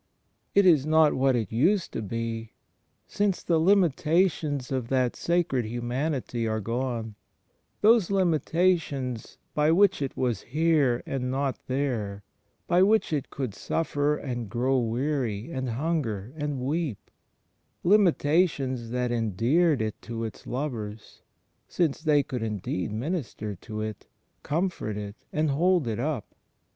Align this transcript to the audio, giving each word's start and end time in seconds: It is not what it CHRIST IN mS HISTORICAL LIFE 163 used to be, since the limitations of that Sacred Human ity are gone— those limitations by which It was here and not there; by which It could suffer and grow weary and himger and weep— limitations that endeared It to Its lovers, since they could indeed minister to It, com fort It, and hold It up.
It 0.55 0.65
is 0.65 0.83
not 0.87 1.13
what 1.13 1.35
it 1.35 1.49
CHRIST 1.49 1.95
IN 1.95 2.05
mS 2.05 2.09
HISTORICAL 3.13 3.59
LIFE 3.59 3.65
163 3.67 4.13
used 4.17 4.65
to 4.65 4.65
be, 4.65 4.65
since 4.65 4.71
the 4.71 4.71
limitations 4.71 4.71
of 4.71 4.87
that 4.87 5.15
Sacred 5.15 5.65
Human 5.65 6.13
ity 6.15 6.47
are 6.47 6.59
gone— 6.59 7.13
those 7.81 8.09
limitations 8.09 9.37
by 9.53 9.71
which 9.71 10.01
It 10.01 10.17
was 10.17 10.41
here 10.41 11.03
and 11.05 11.29
not 11.29 11.59
there; 11.67 12.23
by 12.65 12.81
which 12.81 13.13
It 13.13 13.29
could 13.29 13.53
suffer 13.53 14.17
and 14.17 14.49
grow 14.49 14.79
weary 14.79 15.51
and 15.51 15.67
himger 15.67 16.33
and 16.35 16.59
weep— 16.61 17.11
limitations 17.83 18.89
that 18.89 19.11
endeared 19.11 19.83
It 19.83 20.01
to 20.01 20.23
Its 20.23 20.47
lovers, 20.47 21.21
since 21.67 22.01
they 22.01 22.23
could 22.23 22.41
indeed 22.41 22.91
minister 22.91 23.53
to 23.55 23.81
It, 23.81 24.07
com 24.41 24.69
fort 24.69 24.97
It, 24.97 25.25
and 25.31 25.51
hold 25.51 25.87
It 25.87 25.99
up. 25.99 26.33